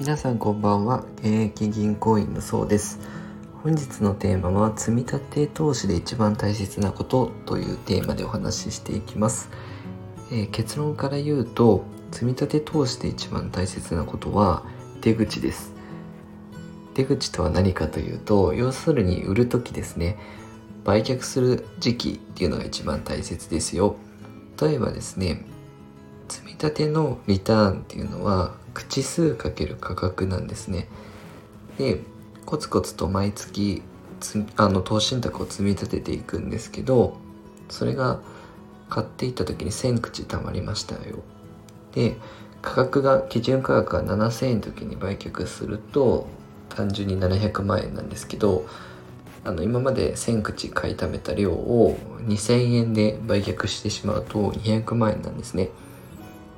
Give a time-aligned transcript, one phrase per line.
[0.00, 1.04] 皆さんこんばんは。
[1.18, 3.00] 現役銀行員のそうです。
[3.62, 9.50] 本日のテーマは積立投資で一番大切なことというテーマでお話ししていきます、
[10.32, 14.64] えー、結論から言うと積立投資で一番大切なことは
[15.02, 15.74] 出口です。
[16.94, 20.16] 出口とは何かというと要するに売る時ですね。
[20.82, 23.96] 売却する時期っていうのが一番大切ですよ。
[24.58, 25.44] 例えばですね
[26.30, 30.88] 積み立てのリターンっていうのは口数かける価格なんですね。
[31.78, 32.00] で
[32.46, 33.82] コツコツと毎月
[34.56, 37.16] あの投資信託を積み立てていくんですけど
[37.68, 38.20] それが
[38.90, 41.22] 買っていった時に1000口貯まりましたよ。
[41.92, 42.16] で
[42.62, 46.26] 価格が基準価格が7000円の時に売却すると
[46.68, 48.66] 単純に700万円なんですけど
[49.44, 51.96] あの今まで1000口買いためた量を
[52.26, 55.70] 2000円で売却してしまうと200万円なんですね。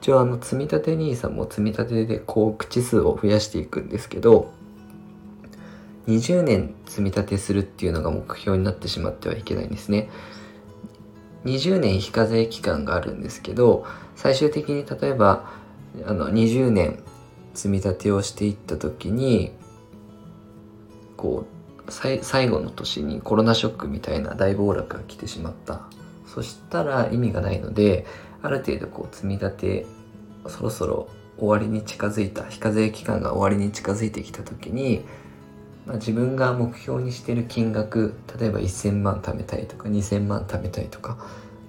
[0.00, 4.52] 一応あの積立 NISA も積み立てでこう口数を増やしていくんですけど
[6.06, 10.08] 20年積み立てするっていうのが目標になってしまってはいけないんですね。
[11.44, 13.84] 20年非課税期間があるんですけど
[14.16, 15.48] 最終的に例えば
[16.04, 17.02] あの20年
[17.54, 19.52] 積み立てをしていった時に
[21.16, 21.46] こ
[21.86, 25.82] う最後の年にコロナショックみたいな大暴落が来てしまった。
[26.26, 28.04] そしたら意味がないので
[28.46, 29.86] ある程度こう積み立て
[30.48, 31.08] そろそろ
[31.38, 35.04] 終わりに近づいた非課税期間が終わりに近づいてきた時に、
[35.84, 41.18] まあ、自分が目標にしてる金額例えば1000万貯めたいとか2000万貯めたいとか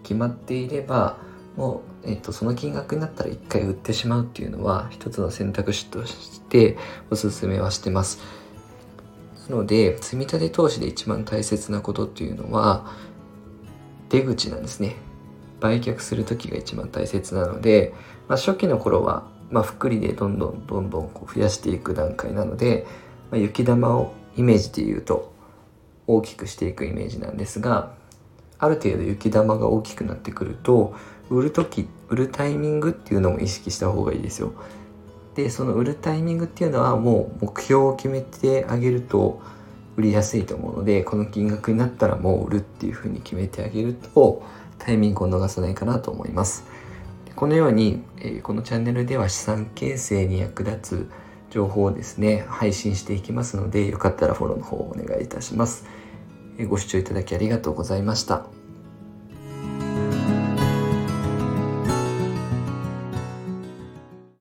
[0.03, 1.17] 決まっていれば
[1.57, 6.77] もう、えっと、その金額になったら一回売ってしまうっていうのは一つの選択肢として
[7.09, 8.19] おすすめはしてます。
[9.49, 12.85] なので積立投資で一番大切なことっていうのは
[14.09, 14.95] 出口なんですね
[15.59, 17.93] 売却する時が一番大切なので、
[18.27, 22.85] まあ、初期の頃は、まあ、福利でどんどんどんどんこう増やしていく段階なので、
[23.31, 25.33] まあ、雪玉をイメージで言うと
[26.05, 27.93] 大きくしていくイメージなんですが
[28.59, 30.95] ある程度雪玉が大きくなってくると
[31.29, 34.53] 売る時売るタイミングっていうのも意識した方がいいですよ。
[35.35, 39.39] でその売るタイミングっていうのはもう目標を決めてあげると
[39.97, 44.43] 売りやすいと思うのでこの金額になったらもう売るっていうふうに決めてあげると
[44.77, 46.65] タイミングを逃さないかなと思います。
[47.35, 51.11] このように、えこのチャンネルでは資産形成に役立つ
[51.51, 55.85] 情報をですね配信していきますのでよかったらフォローの方をお願いいたします。
[56.67, 58.56] ご視聴いただきありがとうございました。